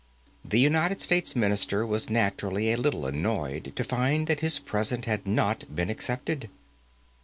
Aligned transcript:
The 0.43 0.59
United 0.59 0.99
States 0.99 1.35
Minister 1.35 1.85
was 1.85 2.09
naturally 2.09 2.71
a 2.71 2.75
little 2.77 3.05
annoyed 3.05 3.73
to 3.75 3.83
find 3.83 4.25
that 4.25 4.39
his 4.39 4.57
present 4.57 5.05
had 5.05 5.27
not 5.27 5.75
been 5.75 5.91
accepted. 5.91 6.49